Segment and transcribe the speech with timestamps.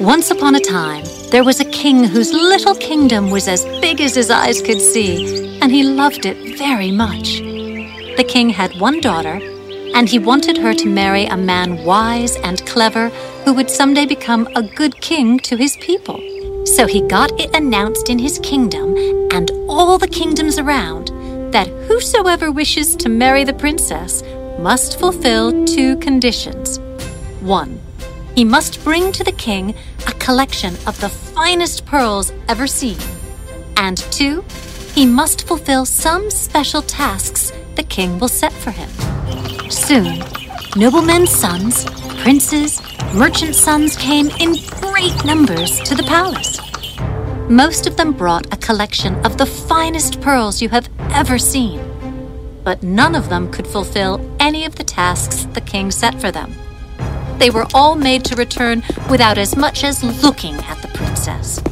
[0.00, 4.14] Once upon a time, there was a king whose little kingdom was as big as
[4.14, 7.40] his eyes could see, and he loved it very much.
[8.16, 9.38] The king had one daughter,
[9.94, 13.10] and he wanted her to marry a man wise and clever
[13.44, 16.22] who would someday become a good king to his people.
[16.64, 18.96] So he got it announced in his kingdom
[19.30, 21.03] and all the kingdoms around
[21.54, 24.24] that whosoever wishes to marry the princess
[24.58, 26.80] must fulfill two conditions.
[27.40, 27.80] One,
[28.34, 29.72] he must bring to the king
[30.08, 32.98] a collection of the finest pearls ever seen.
[33.76, 34.44] And two,
[34.94, 38.90] he must fulfill some special tasks the king will set for him.
[39.70, 40.24] Soon,
[40.74, 41.84] noblemen's sons,
[42.22, 42.82] princes,
[43.14, 46.58] merchant sons came in great numbers to the palace.
[47.48, 51.80] Most of them brought a collection of the finest pearls you have ever seen.
[52.64, 56.54] But none of them could fulfill any of the tasks the king set for them.
[57.38, 61.62] They were all made to return without as much as looking at the princess.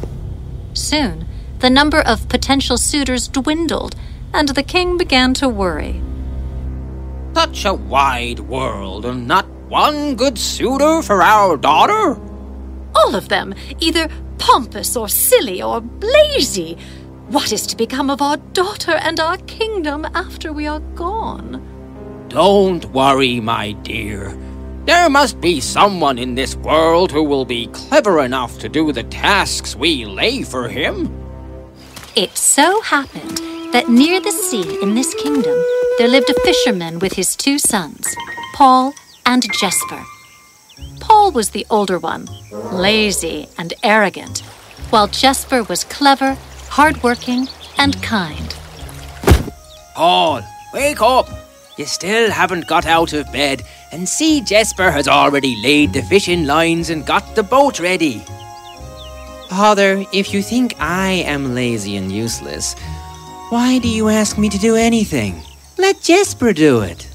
[0.73, 1.25] Soon,
[1.59, 3.95] the number of potential suitors dwindled,
[4.33, 6.01] and the king began to worry.
[7.33, 12.19] Such a wide world, and not one good suitor for our daughter?
[12.95, 14.07] All of them, either
[14.37, 16.77] pompous or silly or lazy.
[17.27, 21.61] What is to become of our daughter and our kingdom after we are gone?
[22.27, 24.37] Don't worry, my dear.
[24.85, 29.03] There must be someone in this world who will be clever enough to do the
[29.03, 31.09] tasks we lay for him.
[32.15, 33.37] It so happened
[33.71, 35.57] that near the sea in this kingdom
[35.97, 38.05] there lived a fisherman with his two sons,
[38.53, 38.93] Paul
[39.25, 40.03] and Jesper.
[40.99, 44.39] Paul was the older one, lazy and arrogant,
[44.89, 46.37] while Jesper was clever,
[46.73, 48.55] hardworking, and kind.
[49.93, 50.41] Paul,
[50.73, 51.29] wake up!
[51.77, 56.47] You still haven't got out of bed, and see Jesper has already laid the fishing
[56.47, 58.23] lines and got the boat ready.
[59.49, 62.73] Father, if you think I am lazy and useless,
[63.49, 65.43] why do you ask me to do anything?
[65.77, 67.07] Let Jesper do it.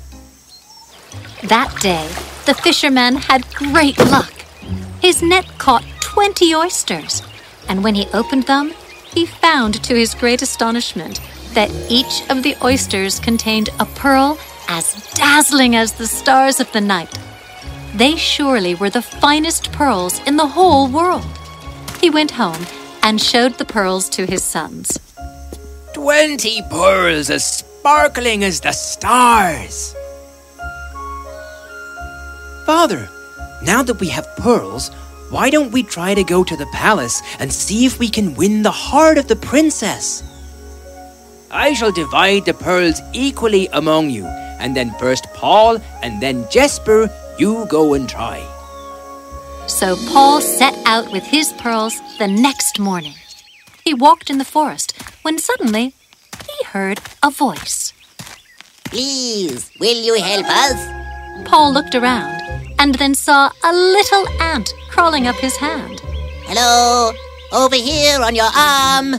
[1.42, 2.06] That day,
[2.46, 4.34] the fisherman had great luck.
[5.02, 7.22] His net caught 20 oysters,
[7.68, 8.72] and when he opened them,
[9.14, 11.20] he found to his great astonishment
[11.54, 14.38] that each of the oysters contained a pearl
[14.68, 17.18] as dazzling as the stars of the night.
[17.94, 21.26] They surely were the finest pearls in the whole world.
[22.00, 22.66] He went home
[23.02, 25.00] and showed the pearls to his sons.
[25.94, 29.96] Twenty pearls as sparkling as the stars.
[32.66, 33.08] Father,
[33.62, 34.90] now that we have pearls,
[35.30, 38.62] why don't we try to go to the palace and see if we can win
[38.62, 40.22] the heart of the princess?
[41.50, 47.10] I shall divide the pearls equally among you, and then first Paul and then Jesper,
[47.38, 48.40] you go and try.
[49.66, 53.14] So Paul set out with his pearls the next morning.
[53.84, 55.92] He walked in the forest when suddenly
[56.48, 57.92] he heard a voice.
[58.84, 61.48] Please, will you help us?
[61.48, 62.37] Paul looked around
[62.78, 66.00] and then saw a little ant crawling up his hand.
[66.46, 67.12] Hello,
[67.52, 69.16] over here on your arm.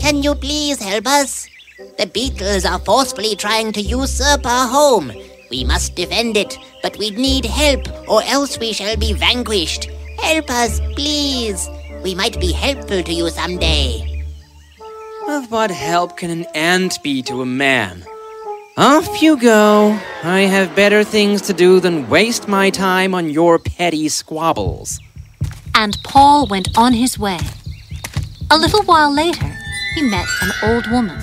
[0.00, 1.48] Can you please help us?
[1.98, 5.12] The beetles are forcefully trying to usurp our home.
[5.50, 9.88] We must defend it, but we need help, or else we shall be vanquished.
[10.18, 11.68] Help us, please.
[12.02, 14.24] We might be helpful to you someday.
[15.28, 18.04] Of what help can an ant be to a man?
[18.78, 19.98] Off you go.
[20.22, 25.00] I have better things to do than waste my time on your petty squabbles.
[25.74, 27.38] And Paul went on his way.
[28.50, 29.50] A little while later,
[29.94, 31.18] he met an old woman.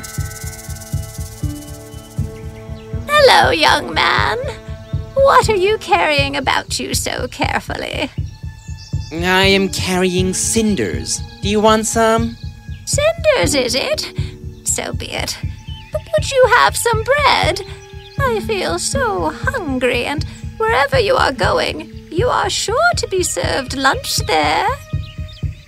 [3.07, 4.39] Hello, young man.
[5.13, 8.09] What are you carrying about you so carefully?
[9.11, 11.21] I am carrying cinders.
[11.43, 12.35] Do you want some?
[12.85, 14.11] Cinders, is it?
[14.63, 15.37] So be it.
[16.13, 17.61] Would you have some bread?
[18.19, 20.23] I feel so hungry, and
[20.57, 24.67] wherever you are going, you are sure to be served lunch there.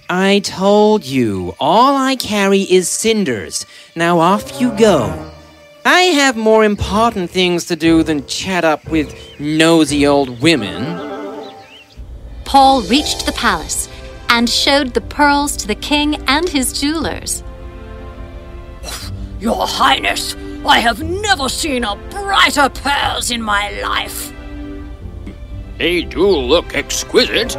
[0.07, 3.65] I told you, all I carry is cinders.
[3.95, 5.31] Now off you go.
[5.83, 10.83] I have more important things to do than chat up with nosy old women.
[12.43, 13.89] Paul reached the palace
[14.29, 17.43] and showed the pearls to the king and his jewelers.
[19.45, 24.33] Your Highness, I have never seen a brighter pearls in my life.
[25.77, 27.53] They do look exquisite.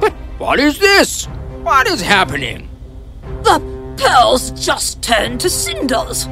[0.00, 1.24] But what is this?
[1.64, 2.68] What is happening?
[3.42, 3.58] The
[3.96, 6.28] pearls just turned to cinders.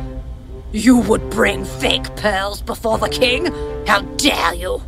[0.71, 3.47] You would bring fake pearls before the king?
[3.89, 4.81] How dare you!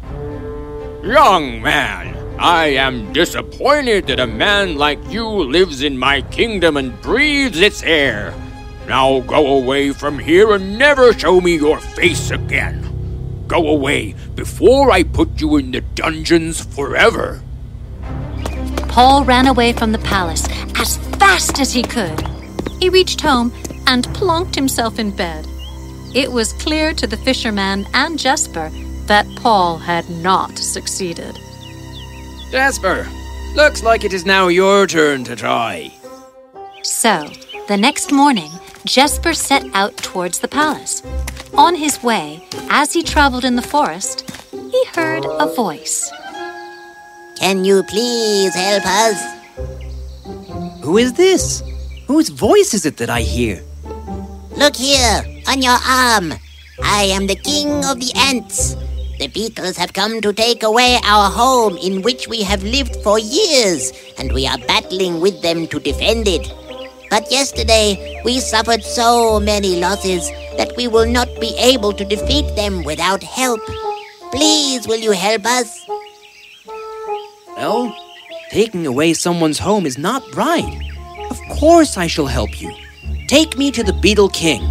[1.03, 7.03] Young man, I am disappointed that a man like you lives in my kingdom and
[7.03, 8.33] breathes its air.
[8.88, 13.44] Now go away from here and never show me your face again.
[13.46, 17.43] Go away before I put you in the dungeons forever.
[18.88, 22.19] Paul ran away from the palace as fast as he could.
[22.81, 23.52] He reached home
[23.87, 25.46] and plonked himself in bed.
[26.14, 28.70] It was clear to the fisherman and Jesper
[29.05, 31.38] that Paul had not succeeded.
[32.50, 33.06] Jesper,
[33.55, 35.93] looks like it is now your turn to try.
[36.82, 37.31] So,
[37.69, 38.50] the next morning,
[38.88, 41.02] Jesper set out towards the palace.
[41.52, 46.11] On his way, as he traveled in the forest, he heard a voice.
[47.37, 49.19] Can you please help us?
[50.82, 51.62] Who is this?
[52.06, 53.62] Whose voice is it that I hear?
[54.56, 56.32] Look here, on your arm.
[56.82, 58.75] I am the king of the ants.
[59.19, 63.19] The beetles have come to take away our home in which we have lived for
[63.19, 66.50] years, and we are battling with them to defend it.
[67.11, 72.55] But yesterday we suffered so many losses that we will not be able to defeat
[72.55, 73.61] them without help.
[74.33, 75.87] Please, will you help us?
[77.57, 77.97] Well,
[78.51, 80.93] taking away someone's home is not right.
[81.31, 82.73] Of course I shall help you.
[83.27, 84.63] Take me to the Beetle King.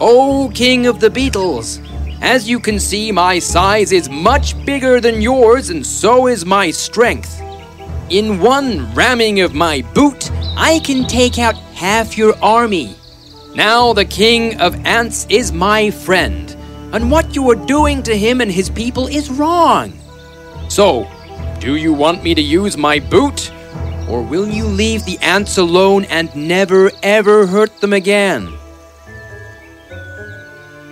[0.00, 1.80] Oh, King of the Beetles!
[2.20, 6.70] As you can see, my size is much bigger than yours, and so is my
[6.70, 7.40] strength.
[8.10, 12.94] In one ramming of my boot, I can take out half your army.
[13.54, 16.54] Now the King of Ants is my friend,
[16.92, 19.92] and what you are doing to him and his people is wrong.
[20.68, 21.08] So,
[21.60, 23.50] do you want me to use my boot?
[24.06, 28.52] Or will you leave the ants alone and never ever hurt them again?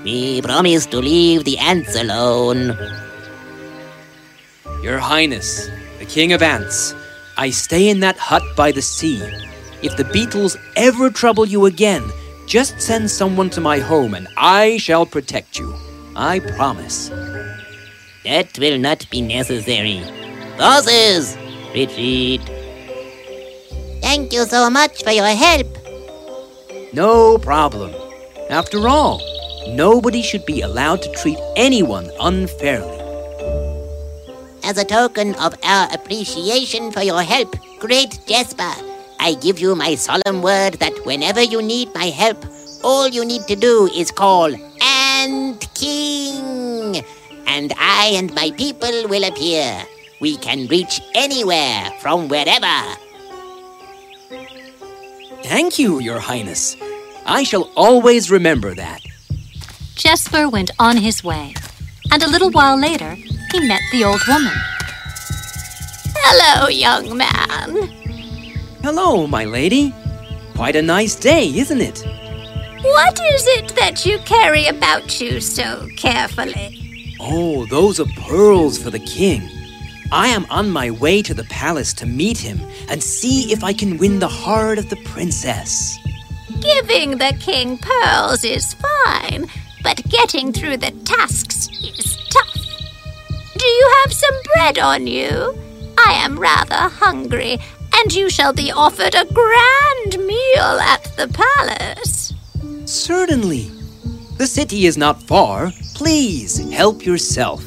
[0.02, 2.74] We promise to leave the ants alone.
[4.82, 5.68] Your Highness,
[5.98, 6.94] the King of Ants,
[7.36, 9.22] I stay in that hut by the sea.
[9.82, 12.02] If the beetles ever trouble you again,
[12.46, 15.74] just send someone to my home and I shall protect you.
[16.14, 17.08] I promise.
[18.24, 20.02] That will not be necessary.
[20.58, 21.36] Bosses,
[21.74, 22.42] retreat.
[24.00, 25.66] Thank you so much for your help.
[26.92, 27.94] No problem.
[28.50, 29.20] After all,
[29.68, 33.01] nobody should be allowed to treat anyone unfairly.
[34.64, 38.72] As a token of our appreciation for your help, great Jesper,
[39.18, 42.44] I give you my solemn word that whenever you need my help,
[42.84, 47.02] all you need to do is call Ant King,
[47.46, 49.82] and I and my people will appear.
[50.20, 52.96] We can reach anywhere from wherever.
[55.42, 56.76] Thank you, Your Highness.
[57.26, 59.00] I shall always remember that.
[59.96, 61.54] Jesper went on his way,
[62.12, 63.16] and a little while later,
[63.52, 64.54] he met the old woman.
[66.16, 67.88] Hello, young man.
[68.82, 69.94] Hello, my lady.
[70.54, 72.02] Quite a nice day, isn't it?
[72.82, 77.16] What is it that you carry about you so carefully?
[77.20, 79.42] Oh, those are pearls for the king.
[80.10, 83.72] I am on my way to the palace to meet him and see if I
[83.72, 85.98] can win the heart of the princess.
[86.60, 89.46] Giving the king pearls is fine,
[89.82, 92.71] but getting through the tasks is tough.
[93.62, 95.56] Do you have some bread on you?
[95.96, 97.60] I am rather hungry,
[97.94, 102.34] and you shall be offered a grand meal at the palace.
[102.86, 103.70] Certainly.
[104.36, 105.70] The city is not far.
[105.94, 107.62] Please help yourself.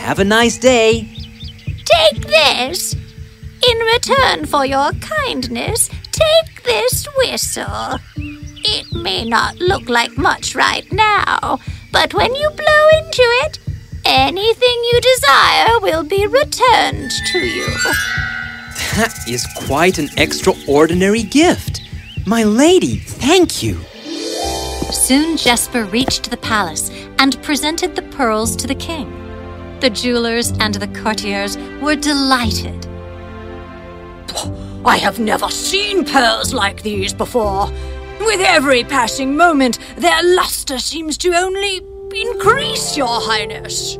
[0.00, 1.08] Have a nice day.
[1.86, 2.92] Take this.
[2.92, 7.98] In return for your kindness, take this whistle.
[8.76, 11.60] It may not look like much right now,
[11.92, 13.60] but when you blow into it,
[14.04, 17.68] anything you desire will be returned to you.
[18.96, 21.82] That is quite an extraordinary gift.
[22.26, 23.78] My lady, thank you.
[24.90, 26.90] Soon Jesper reached the palace
[27.20, 29.08] and presented the pearls to the king.
[29.78, 32.88] The jewelers and the courtiers were delighted.
[34.84, 37.70] I have never seen pearls like these before.
[38.20, 41.82] With every passing moment, their luster seems to only
[42.14, 43.98] increase, Your Highness.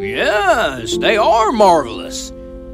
[0.00, 2.30] Yes, they are marvelous.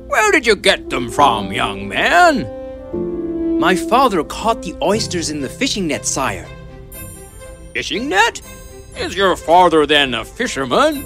[0.09, 3.59] Where did you get them from, young man?
[3.59, 6.47] My father caught the oysters in the fishing net, sire.
[7.73, 8.41] Fishing net?
[8.97, 11.05] Is your father then a fisherman?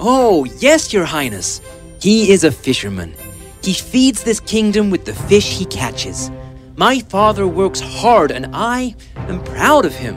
[0.00, 1.60] Oh, yes, your highness.
[2.00, 3.14] He is a fisherman.
[3.62, 6.30] He feeds this kingdom with the fish he catches.
[6.78, 10.14] My father works hard, and I am proud of him.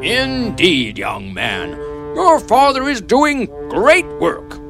[0.00, 1.70] Indeed, young man.
[2.14, 4.60] Your father is doing great work.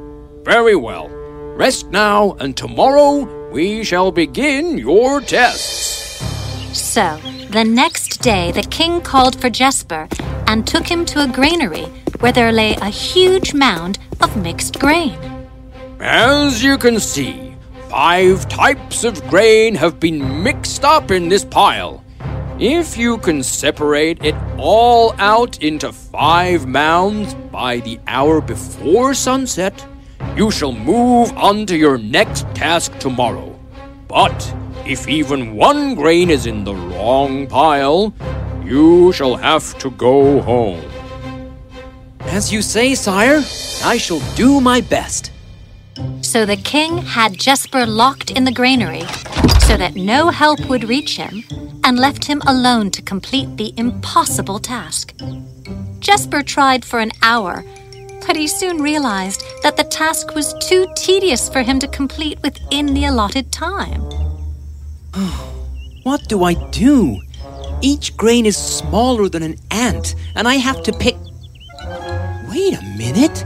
[0.42, 1.10] Very well.
[1.58, 6.22] Rest now, and tomorrow we shall begin your tests.
[6.72, 7.18] So,
[7.50, 10.08] the next day, the king called for Jesper
[10.46, 11.84] and took him to a granary
[12.20, 15.18] where there lay a huge mound of mixed grain.
[16.00, 17.41] As you can see,
[17.92, 22.02] five types of grain have been mixed up in this pile.
[22.58, 29.86] If you can separate it all out into five mounds by the hour before sunset,
[30.34, 33.54] you shall move on to your next task tomorrow.
[34.08, 34.40] But
[34.86, 38.14] if even one grain is in the wrong pile,
[38.64, 40.82] you shall have to go home.
[42.20, 43.42] As you say, sire,
[43.84, 45.31] I shall do my best.
[46.32, 49.04] So the king had Jesper locked in the granary
[49.66, 51.44] so that no help would reach him
[51.84, 55.12] and left him alone to complete the impossible task.
[56.00, 57.62] Jesper tried for an hour,
[58.26, 62.94] but he soon realized that the task was too tedious for him to complete within
[62.94, 64.00] the allotted time.
[66.02, 67.20] what do I do?
[67.82, 71.16] Each grain is smaller than an ant, and I have to pick.
[72.48, 73.44] Wait a minute!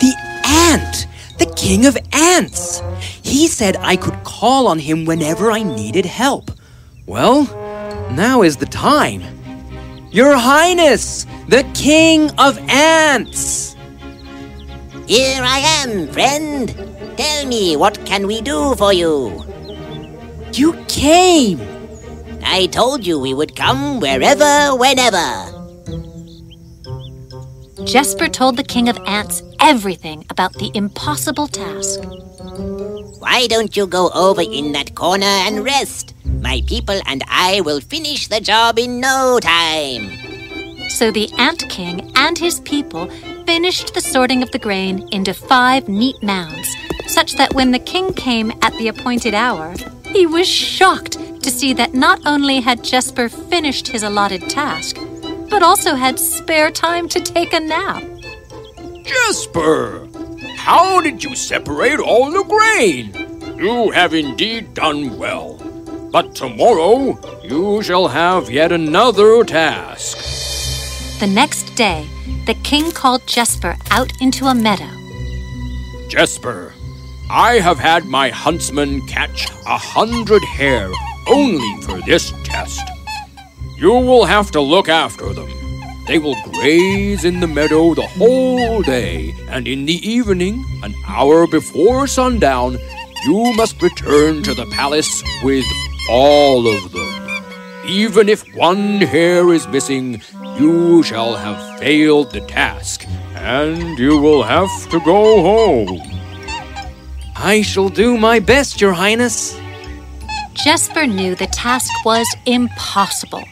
[0.00, 0.12] The
[0.44, 1.06] ant!
[1.38, 2.82] The king of ants.
[3.22, 6.50] He said I could call on him whenever I needed help.
[7.06, 7.44] Well,
[8.12, 9.22] now is the time.
[10.10, 13.76] Your Highness, the king of ants.
[15.06, 16.74] Here I am, friend.
[17.16, 19.44] Tell me, what can we do for you?
[20.52, 21.60] You came.
[22.42, 25.54] I told you we would come wherever, whenever.
[27.84, 32.00] Jesper told the King of Ants everything about the impossible task.
[33.18, 36.14] Why don't you go over in that corner and rest?
[36.40, 40.10] My people and I will finish the job in no time.
[40.88, 43.08] So the Ant King and his people
[43.46, 46.74] finished the sorting of the grain into five neat mounds,
[47.06, 49.74] such that when the king came at the appointed hour,
[50.06, 54.96] he was shocked to see that not only had Jesper finished his allotted task,
[55.50, 58.02] but also had spare time to take a nap.
[59.08, 60.06] Jesper,
[60.56, 63.12] how did you separate all the grain?
[63.58, 65.54] You have indeed done well.
[66.12, 70.18] But tomorrow you shall have yet another task.
[71.20, 72.06] The next day,
[72.46, 74.90] the king called Jesper out into a meadow.
[76.08, 76.74] Jesper,
[77.30, 80.90] I have had my huntsmen catch a hundred hare
[81.26, 82.82] only for this test.
[83.76, 85.57] You will have to look after them.
[86.08, 91.46] They will graze in the meadow the whole day, and in the evening, an hour
[91.46, 92.78] before sundown,
[93.26, 95.66] you must return to the palace with
[96.08, 97.12] all of them.
[97.86, 100.22] Even if one hare is missing,
[100.58, 106.00] you shall have failed the task, and you will have to go home.
[107.36, 109.60] I shall do my best, Your Highness.
[110.54, 113.44] Jesper knew the task was impossible.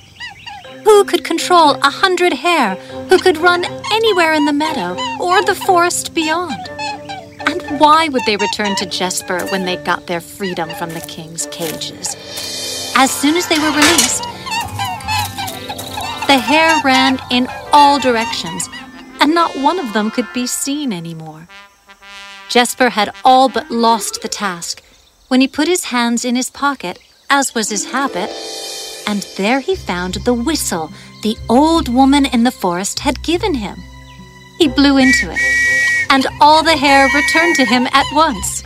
[0.86, 2.76] Who could control a hundred hare
[3.08, 6.62] who could run anywhere in the meadow or the forest beyond?
[7.44, 11.46] And why would they return to Jesper when they got their freedom from the king's
[11.46, 12.14] cages?
[12.94, 14.22] As soon as they were released,
[16.28, 18.68] the hare ran in all directions,
[19.20, 21.48] and not one of them could be seen anymore.
[22.48, 24.84] Jesper had all but lost the task
[25.26, 28.30] when he put his hands in his pocket, as was his habit,
[29.06, 33.76] and there he found the whistle the old woman in the forest had given him.
[34.58, 35.40] He blew into it,
[36.10, 38.64] and all the hare returned to him at once.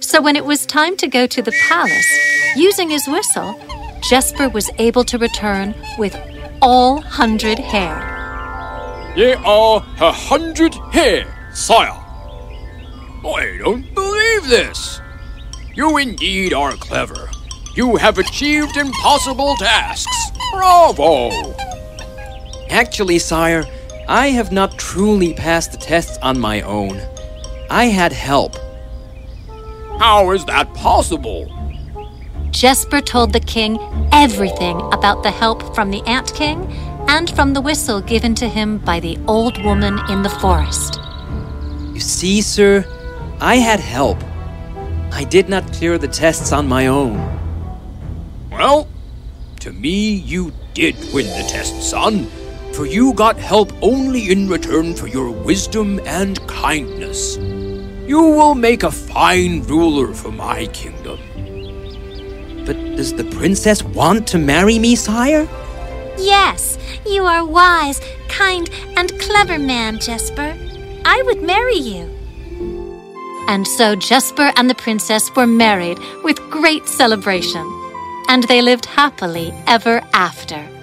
[0.00, 2.06] So when it was time to go to the palace,
[2.54, 3.58] using his whistle,
[4.08, 6.16] Jesper was able to return with
[6.62, 9.14] all hundred hare.
[9.16, 12.02] They are a hundred hare, sire.
[13.24, 15.00] I don't believe this.
[15.74, 17.30] You indeed are clever.
[17.76, 20.30] You have achieved impossible tasks.
[20.50, 21.52] Bravo!
[22.70, 23.64] Actually, sire,
[24.08, 26.98] I have not truly passed the tests on my own.
[27.68, 28.56] I had help.
[29.98, 31.52] How is that possible?
[32.50, 33.78] Jesper told the king
[34.10, 36.66] everything about the help from the Ant King
[37.08, 40.98] and from the whistle given to him by the old woman in the forest.
[41.92, 42.86] You see, sir,
[43.38, 44.16] I had help.
[45.12, 47.35] I did not clear the tests on my own.
[48.56, 48.88] Well,
[49.60, 52.26] to me, you did win the test, son,
[52.72, 57.36] for you got help only in return for your wisdom and kindness.
[57.36, 61.18] You will make a fine ruler for my kingdom.
[62.64, 65.46] But does the princess want to marry me, sire?
[66.16, 70.56] Yes, you are wise, kind, and clever man, Jesper.
[71.04, 72.10] I would marry you.
[73.48, 77.62] And so Jesper and the princess were married with great celebration,
[78.28, 80.75] and they lived happily ever after.